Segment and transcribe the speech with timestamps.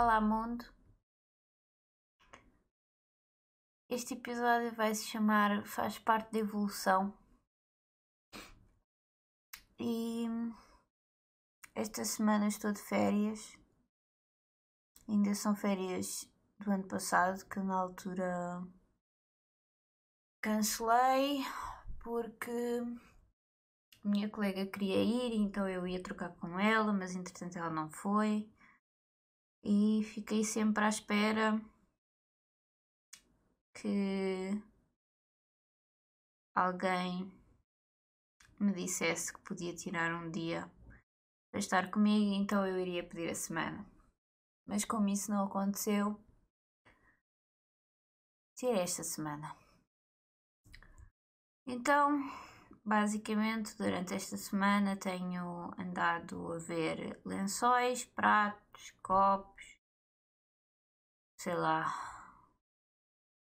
[0.00, 0.64] Olá, mundo.
[3.90, 7.12] Este episódio vai se chamar Faz parte da evolução.
[9.76, 10.24] E
[11.74, 13.58] esta semana estou de férias.
[15.08, 16.30] Ainda são férias
[16.60, 18.62] do ano passado, que na altura
[20.40, 21.44] cancelei
[22.04, 22.84] porque
[24.04, 28.48] minha colega queria ir, então eu ia trocar com ela, mas entretanto ela não foi.
[29.62, 31.60] E fiquei sempre à espera
[33.74, 34.50] que
[36.54, 37.30] alguém
[38.58, 40.70] me dissesse que podia tirar um dia
[41.50, 43.86] para estar comigo, então eu iria pedir a semana.
[44.66, 46.18] Mas como isso não aconteceu,
[48.54, 49.56] tirei esta semana.
[51.66, 52.18] Então,
[52.88, 59.62] basicamente, durante esta semana tenho andado a ver lençóis, pratos, copos,
[61.36, 61.84] sei lá.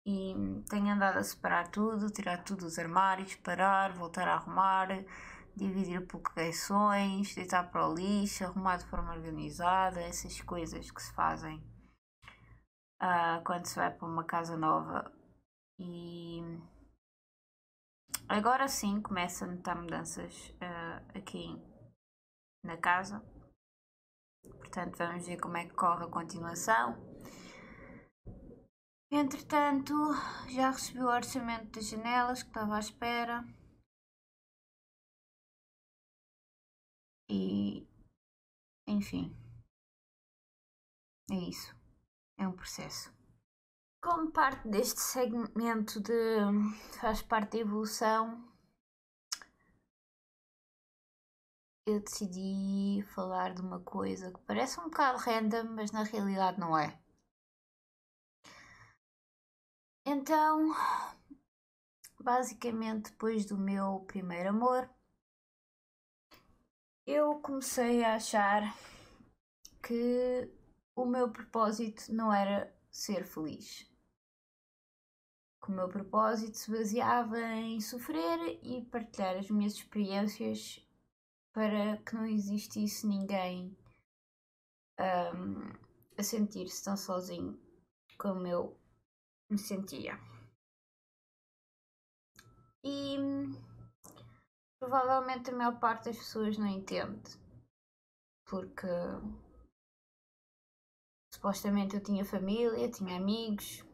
[0.04, 0.34] E
[0.68, 4.88] tenho andado a separar tudo, tirar tudo dos armários, parar, voltar a arrumar,
[5.56, 11.12] dividir por coleções, deitar para o lixo, arrumar de forma organizada, essas coisas que se
[11.14, 11.58] fazem
[13.02, 15.10] uh, quando se vai para uma casa nova.
[15.78, 16.42] E
[18.32, 21.48] agora sim começa a notar mudanças uh, aqui
[22.64, 23.20] na casa.
[24.42, 26.96] Portanto, vamos ver como é que corre a continuação.
[29.10, 29.92] Entretanto,
[30.48, 33.44] já recebi o orçamento das janelas que estava à espera.
[37.28, 37.86] E
[38.86, 39.36] enfim,
[41.30, 41.76] é isso.
[42.38, 43.12] É um processo.
[44.02, 46.12] Como parte deste segmento de
[47.00, 48.52] faz parte da evolução,
[51.86, 56.76] eu decidi falar de uma coisa que parece um bocado random, mas na realidade não
[56.76, 57.00] é.
[60.04, 60.74] Então,
[62.18, 64.90] basicamente, depois do meu primeiro amor,
[67.06, 68.62] eu comecei a achar
[69.80, 70.52] que
[70.96, 73.91] o meu propósito não era ser feliz.
[75.62, 80.84] Que o meu propósito se baseava em sofrer e partilhar as minhas experiências
[81.52, 83.76] para que não existisse ninguém
[84.98, 85.72] um,
[86.18, 87.60] a sentir-se tão sozinho
[88.18, 88.76] como eu
[89.48, 90.18] me sentia.
[92.82, 93.16] E
[94.82, 97.38] Provavelmente a maior parte das pessoas não entende.
[98.44, 98.88] Porque
[101.32, 103.84] supostamente eu tinha família, tinha amigos.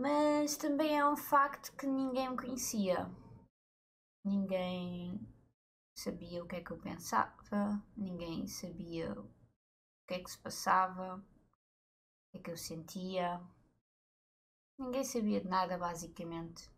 [0.00, 3.06] Mas também é um facto que ninguém me conhecia.
[4.24, 5.20] Ninguém
[5.94, 9.28] sabia o que é que eu pensava, ninguém sabia o
[10.08, 11.22] que é que se passava, o
[12.30, 13.42] que é que eu sentia.
[14.78, 16.70] Ninguém sabia de nada, basicamente.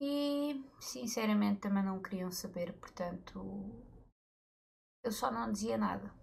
[0.00, 3.84] E sinceramente também não queriam saber, portanto
[5.02, 6.14] eu só não dizia nada.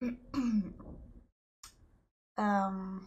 [2.38, 3.00] Um,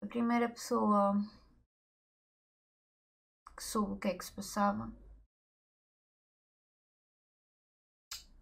[0.00, 1.14] a primeira pessoa
[3.56, 4.92] que soube o que é que se passava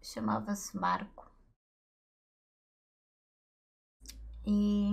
[0.03, 1.31] chamava-se Marco.
[4.45, 4.91] E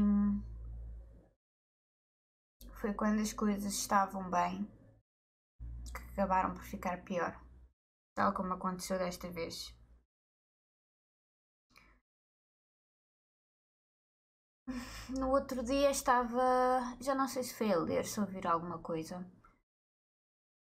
[2.80, 4.64] foi quando as coisas estavam bem
[5.92, 7.38] que acabaram por ficar pior,
[8.14, 9.81] tal como aconteceu desta vez.
[15.18, 19.24] No outro dia estava, já não sei se foi a ler, se ouvir alguma coisa.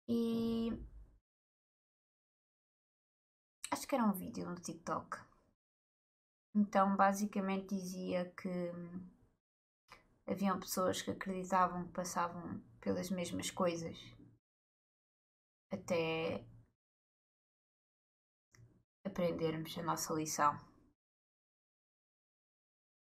[0.09, 0.71] E
[3.71, 5.19] acho que era um vídeo no TikTok.
[6.55, 8.71] Então basicamente dizia que
[10.27, 13.97] haviam pessoas que acreditavam que passavam pelas mesmas coisas
[15.71, 16.45] até
[19.05, 20.59] aprendermos a nossa lição.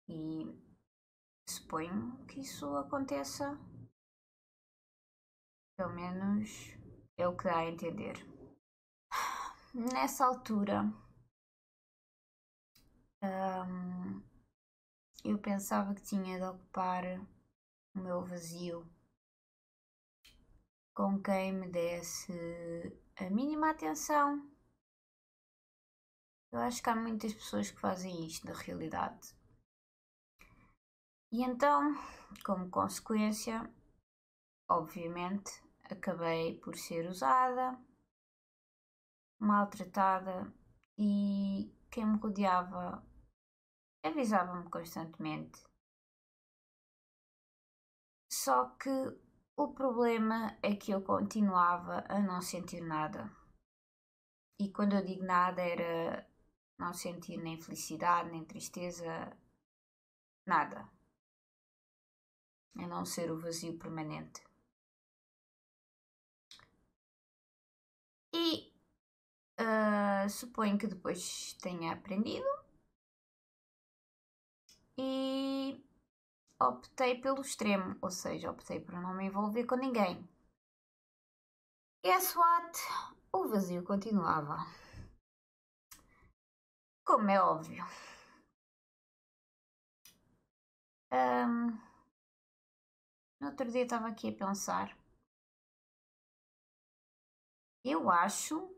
[0.08, 0.67] E
[1.68, 3.58] suponho que isso aconteça.
[5.76, 6.48] Pelo menos
[7.18, 8.16] é o que dá a entender.
[9.74, 10.82] Nessa altura,
[13.22, 14.22] um,
[15.22, 17.04] eu pensava que tinha de ocupar
[17.94, 18.90] o meu vazio
[20.94, 22.32] com quem me desse
[23.16, 24.50] a mínima atenção.
[26.50, 29.37] Eu acho que há muitas pessoas que fazem isto na realidade.
[31.30, 31.94] E então,
[32.44, 33.70] como consequência,
[34.66, 35.50] obviamente,
[35.84, 37.78] acabei por ser usada,
[39.38, 40.50] maltratada
[40.96, 43.04] e quem me rodeava
[44.02, 45.62] avisava-me constantemente.
[48.30, 48.90] Só que
[49.54, 53.30] o problema é que eu continuava a não sentir nada.
[54.58, 56.26] E quando eu digo nada, era
[56.78, 59.36] não sentir nem felicidade, nem tristeza,
[60.46, 60.97] nada.
[62.76, 64.42] A não ser o vazio permanente.
[68.32, 68.72] E
[69.60, 72.46] uh, suponho que depois tenha aprendido
[74.96, 75.84] e
[76.60, 80.28] optei pelo extremo, ou seja, optei por não me envolver com ninguém.
[82.04, 82.78] Guess what?
[83.32, 84.56] O vazio continuava.
[87.04, 87.84] Como é óbvio.
[91.10, 91.87] Um,
[93.40, 94.96] no outro dia estava aqui a pensar.
[97.84, 98.74] Eu acho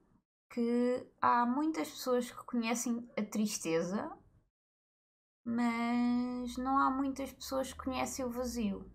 [0.50, 4.10] que há muitas pessoas que conhecem a tristeza,
[5.44, 8.90] mas não há muitas pessoas que conhecem o vazio.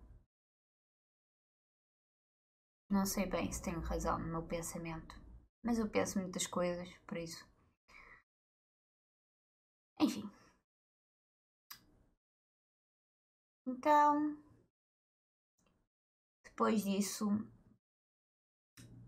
[2.88, 5.14] Não sei bem se tenho razão no meu pensamento,
[5.62, 7.44] mas eu penso muitas coisas, por isso.
[10.00, 10.30] Enfim.
[13.66, 14.36] Então,
[16.56, 17.26] depois disso,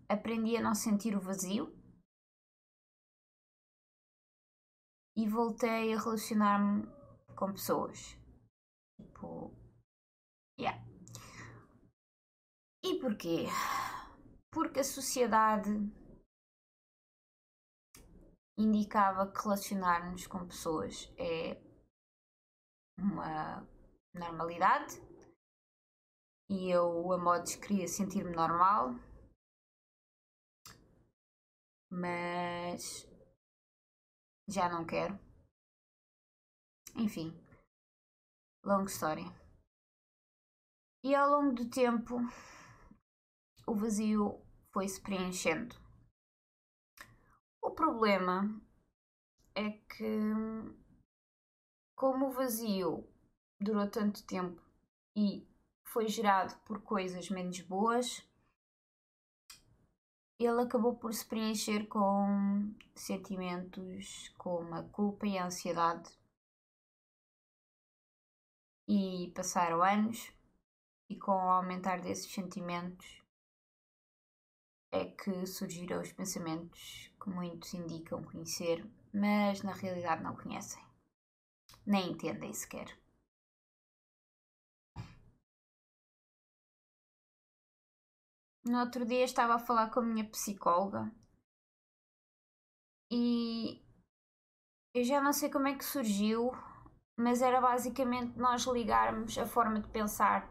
[0.06, 1.74] aprendi a não sentir o vazio
[5.16, 6.82] e voltei a relacionar-me
[7.34, 8.18] com pessoas.
[9.00, 9.50] Tipo,
[10.60, 10.78] yeah.
[12.84, 13.46] E porquê?
[14.52, 15.70] Porque a sociedade
[18.58, 21.58] indicava que relacionar-nos com pessoas é
[23.00, 23.66] uma
[24.14, 25.07] normalidade
[26.48, 28.94] e eu a modos queria sentir-me normal.
[31.90, 33.06] Mas
[34.48, 35.18] já não quero.
[36.96, 37.48] Enfim
[38.68, 39.24] longa história.
[41.02, 42.16] E ao longo do tempo
[43.66, 45.74] o vazio foi se preenchendo.
[47.62, 48.60] O problema
[49.54, 50.06] é que,
[51.96, 53.08] como o vazio
[53.58, 54.62] durou tanto tempo
[55.16, 55.47] e
[55.88, 58.26] foi gerado por coisas menos boas,
[60.38, 66.11] ele acabou por se preencher com sentimentos como a culpa e a ansiedade.
[68.87, 70.32] E passaram anos,
[71.08, 73.23] e com o aumentar desses sentimentos,
[74.93, 80.82] é que surgiram os pensamentos que muitos indicam conhecer, mas na realidade não conhecem,
[81.84, 82.96] nem entendem sequer.
[88.69, 91.11] No outro dia estava a falar com a minha psicóloga
[93.11, 93.82] e
[94.94, 96.53] eu já não sei como é que surgiu,
[97.19, 100.50] mas era basicamente nós ligarmos a forma de pensar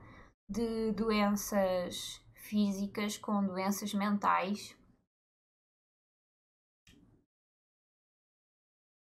[0.50, 4.76] de doenças físicas com doenças mentais.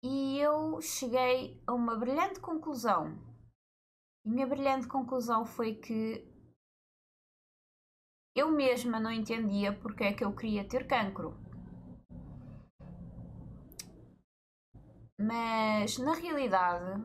[0.04, 3.18] E eu cheguei a uma brilhante conclusão.
[4.24, 6.37] E minha brilhante conclusão foi que
[8.38, 11.36] eu mesma não entendia porque é que eu queria ter cancro.
[15.19, 17.04] Mas na realidade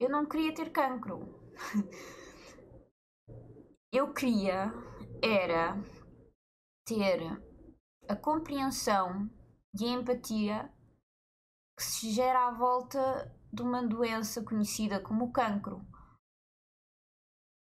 [0.00, 1.40] eu não queria ter cancro.
[3.94, 4.72] eu queria
[5.22, 5.80] era
[6.84, 7.20] ter
[8.08, 9.30] a compreensão
[9.80, 10.68] e a empatia
[11.76, 15.86] que se gera à volta de uma doença conhecida como cancro.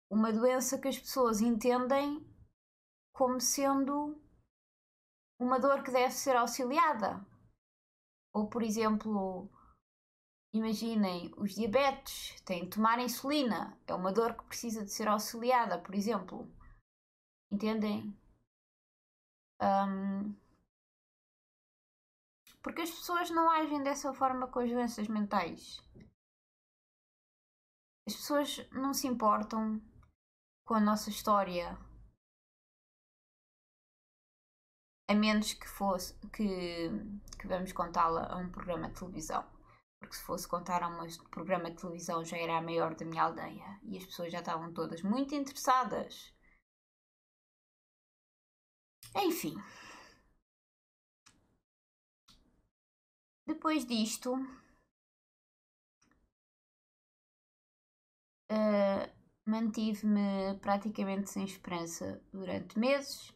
[0.09, 2.36] Uma doença que as pessoas entendem
[3.17, 4.21] como sendo
[5.41, 7.27] uma dor que deve ser auxiliada.
[8.35, 9.51] Ou, por exemplo,
[10.53, 15.81] imaginem os diabetes têm de tomar insulina, é uma dor que precisa de ser auxiliada,
[15.81, 16.47] por exemplo.
[17.51, 18.15] Entendem?
[19.63, 20.37] Um,
[22.63, 25.81] porque as pessoas não agem dessa forma com as doenças mentais.
[28.07, 29.81] As pessoas não se importam
[30.67, 31.86] com a nossa história.
[35.09, 36.91] A menos que fosse que,
[37.39, 39.45] que vamos contá-la a um programa de televisão.
[40.01, 43.23] Porque se fosse contar a um programa de televisão já era a maior da minha
[43.23, 43.81] aldeia.
[43.85, 46.35] E as pessoas já estavam todas muito interessadas
[49.15, 49.57] enfim.
[53.47, 54.35] Depois disto,
[58.51, 59.11] uh,
[59.45, 63.36] mantive-me praticamente sem esperança durante meses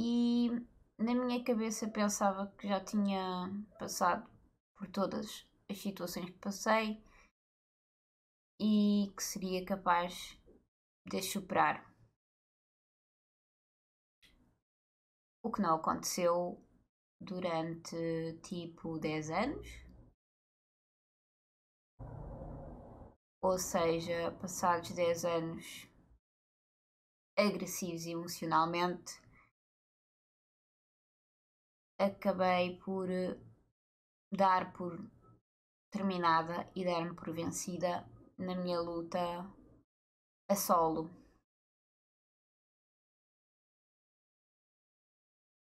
[0.00, 0.48] E
[0.96, 3.50] na minha cabeça pensava que já tinha
[3.80, 4.30] passado
[4.76, 7.02] por todas as situações que passei
[8.60, 10.38] e que seria capaz
[11.04, 11.92] de superar.
[15.42, 16.64] O que não aconteceu
[17.20, 19.66] durante tipo 10 anos.
[23.42, 25.88] Ou seja, passados 10 anos
[27.36, 29.27] agressivos emocionalmente,
[31.98, 33.08] acabei por
[34.30, 34.98] dar por
[35.90, 39.18] terminada e dar-me por vencida na minha luta
[40.48, 41.10] a solo.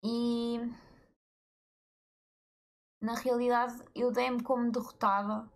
[0.03, 0.57] E
[3.01, 5.49] na realidade eu dei-me como derrotada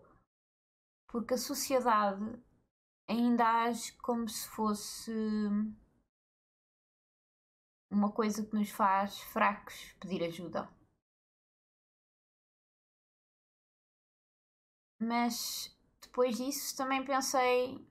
[1.07, 2.23] porque a sociedade
[3.07, 5.11] ainda age como se fosse
[7.89, 10.69] uma coisa que nos faz fracos pedir ajuda.
[14.99, 17.87] Mas depois disso também pensei: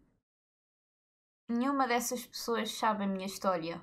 [1.49, 3.83] nenhuma dessas pessoas sabe a minha história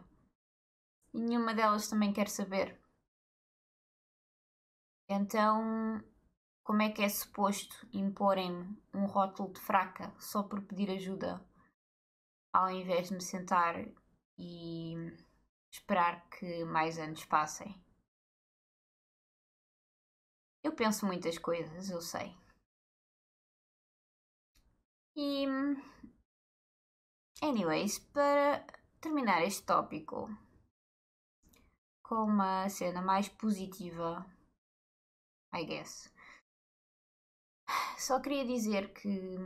[1.13, 2.79] e nenhuma delas também quer saber.
[5.07, 6.03] Então,
[6.63, 11.43] como é que é suposto imporem-me um rótulo de fraca só por pedir ajuda,
[12.51, 13.75] ao invés de me sentar
[14.38, 14.95] e
[15.75, 17.84] esperar que mais anos passem?
[20.63, 22.36] Eu penso muitas coisas, eu sei.
[25.15, 25.46] E.
[27.41, 28.65] Anyways, para
[29.00, 30.27] terminar este tópico
[32.01, 34.25] com uma cena mais positiva,
[35.53, 36.12] I guess.
[37.98, 39.38] Só queria dizer que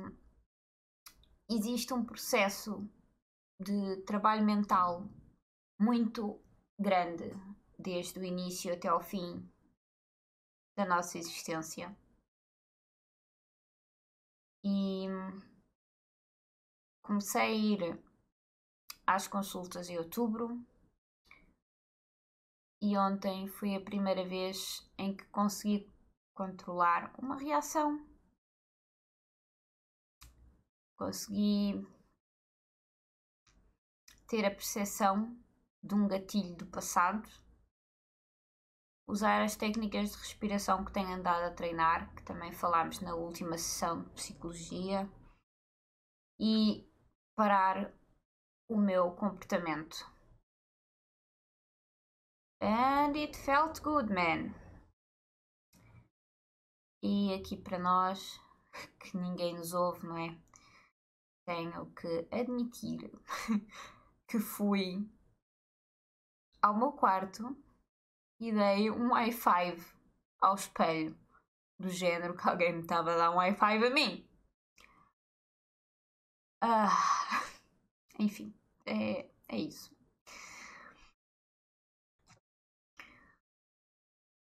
[1.50, 2.88] existe um processo
[3.60, 5.10] de trabalho mental
[5.80, 6.42] muito
[6.78, 7.32] grande
[7.78, 9.50] desde o início até ao fim
[10.76, 11.96] da nossa existência.
[14.64, 15.08] E
[17.02, 18.04] comecei a ir
[19.08, 20.62] às consultas em outubro
[22.82, 25.90] e ontem foi a primeira vez em que consegui
[26.34, 28.06] controlar uma reação.
[30.98, 31.86] Consegui
[34.28, 35.38] ter a percepção
[35.82, 37.28] de um gatilho do passado,
[39.08, 43.58] usar as técnicas de respiração que tenho andado a treinar, que também falámos na última
[43.58, 45.10] sessão de psicologia,
[46.40, 46.88] e
[47.36, 47.92] parar
[48.70, 49.98] o meu comportamento.
[52.62, 54.54] And it felt good, man.
[57.02, 58.40] E aqui para nós,
[59.00, 60.38] que ninguém nos ouve, não é?
[61.46, 63.10] Tenho que admitir
[64.28, 65.10] que fui
[66.62, 67.56] ao meu quarto
[68.40, 69.84] e dei um i5
[70.42, 71.18] ao espelho,
[71.78, 74.28] do género que alguém me estava a dar um i5 a mim.
[76.62, 76.90] Ah,
[78.20, 78.54] enfim,
[78.86, 79.96] é, é isso.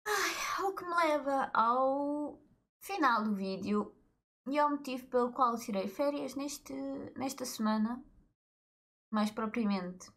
[0.05, 2.39] Ai, o que me leva ao
[2.79, 3.93] final do vídeo
[4.47, 6.73] e ao motivo pelo qual tirei férias neste,
[7.15, 8.03] nesta semana,
[9.11, 10.11] mais propriamente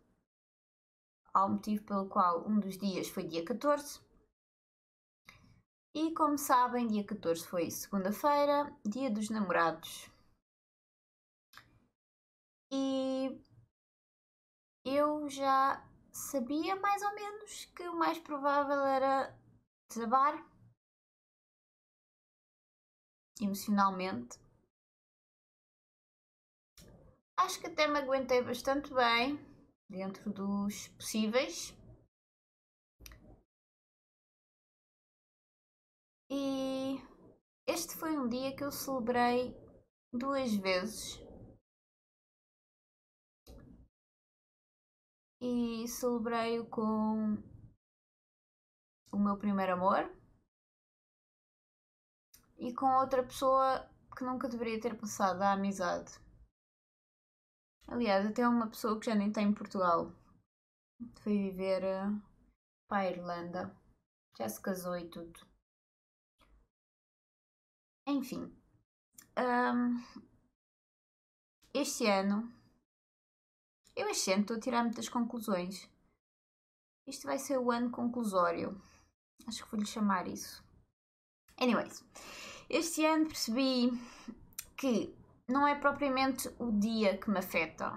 [1.40, 4.00] ao motivo pelo qual um dos dias foi dia 14.
[5.94, 10.09] E como sabem, dia 14 foi segunda-feira, dia dos namorados.
[12.73, 13.40] E
[14.85, 19.37] eu já sabia mais ou menos que o mais provável era
[19.88, 20.47] desabar
[23.40, 24.38] emocionalmente.
[27.37, 29.50] Acho que até me aguentei bastante bem
[29.90, 31.76] dentro dos possíveis.
[36.30, 36.97] E
[37.66, 39.52] este foi um dia que eu celebrei
[40.12, 41.20] duas vezes
[45.40, 47.37] e celebrei-o com
[49.12, 50.09] o meu primeiro amor
[52.59, 56.29] e com outra pessoa que nunca deveria ter passado a amizade.
[57.90, 60.12] Aliás, até uma pessoa que já nem tem em Portugal.
[61.23, 62.23] Foi viver uh,
[62.88, 63.76] para a Irlanda.
[64.38, 65.40] Já se casou e tudo.
[68.06, 68.50] Enfim.
[69.37, 70.02] Um,
[71.75, 72.50] este ano
[74.00, 75.88] eu este ano estou a tirar muitas conclusões.
[77.06, 78.80] Isto vai ser o ano conclusório.
[79.47, 80.64] Acho que vou-lhe chamar isso.
[81.59, 82.02] Anyways,
[82.70, 83.90] este ano percebi
[84.76, 85.14] que
[85.50, 87.92] não é propriamente o dia que me afeta,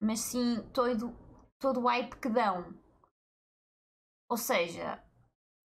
[0.00, 1.12] mas sim todo,
[1.58, 2.72] todo o hype que dão.
[4.30, 5.02] Ou seja,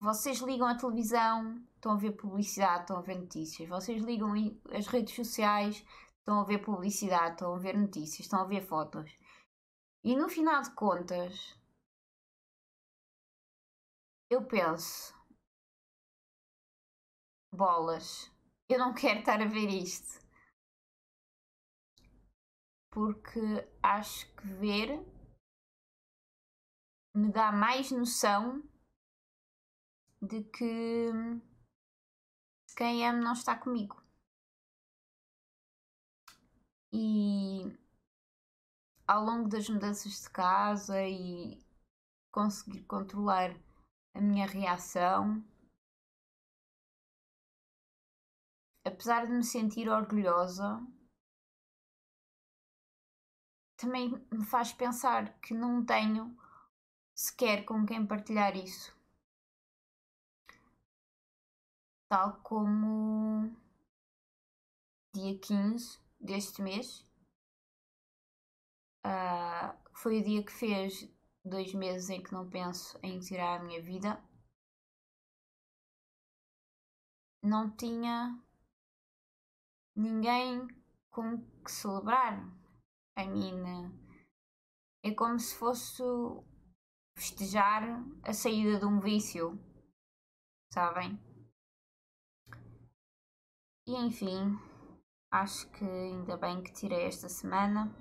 [0.00, 3.68] vocês ligam a televisão, estão a ver publicidade, estão a ver notícias.
[3.68, 4.32] Vocês ligam
[4.72, 5.84] as redes sociais,
[6.18, 9.10] estão a ver publicidade, estão a ver notícias, estão a ver fotos.
[10.02, 11.56] E no final de contas,
[14.28, 15.14] eu penso:
[17.52, 18.30] bolas,
[18.68, 20.19] eu não quero estar a ver isto.
[22.90, 23.40] Porque
[23.82, 24.98] acho que ver
[27.14, 28.62] me dá mais noção
[30.22, 31.10] de que
[32.76, 34.02] quem ama não está comigo.
[36.92, 37.62] E
[39.06, 41.64] ao longo das mudanças de casa e
[42.32, 43.50] conseguir controlar
[44.14, 45.44] a minha reação,
[48.84, 50.80] apesar de me sentir orgulhosa,
[53.80, 56.36] também me faz pensar que não tenho
[57.14, 58.94] sequer com quem partilhar isso.
[62.10, 63.56] Tal como
[65.14, 67.06] dia 15 deste mês,
[69.06, 71.08] uh, foi o dia que fez
[71.42, 74.22] dois meses em que não penso em tirar a minha vida.
[77.42, 78.38] Não tinha
[79.96, 80.68] ninguém
[81.10, 82.59] com que celebrar.
[83.28, 83.92] Mean,
[85.02, 86.02] é como se fosse
[87.16, 87.82] festejar
[88.22, 89.58] a saída de um vício,
[90.72, 91.18] sabem?
[93.86, 94.58] E enfim,
[95.30, 97.94] acho que ainda bem que tirei esta semana.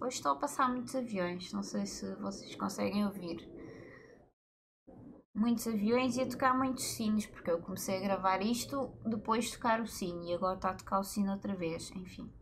[0.00, 3.48] Hoje estou a passar muitos aviões, não sei se vocês conseguem ouvir.
[5.34, 9.52] Muitos aviões e a tocar muitos sinos, porque eu comecei a gravar isto depois de
[9.54, 12.32] tocar o sino e agora está a tocar o sino outra vez, enfim.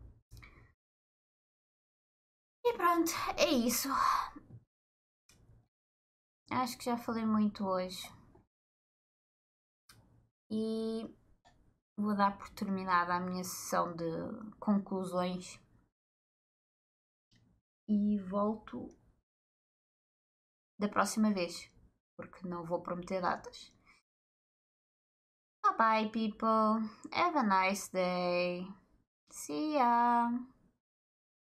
[2.64, 3.88] E pronto, é isso.
[6.50, 8.06] Acho que já falei muito hoje.
[10.50, 11.08] E
[11.96, 14.04] vou dar por terminada a minha sessão de
[14.60, 15.58] conclusões.
[17.88, 18.88] E volto
[20.78, 21.70] da próxima vez,
[22.16, 23.72] porque não vou prometer datas.
[25.62, 26.88] Bye bye, people.
[27.12, 28.66] Have a nice day.
[29.30, 30.28] See ya.